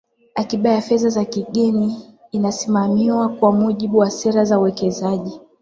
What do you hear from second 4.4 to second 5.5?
za uwekezaji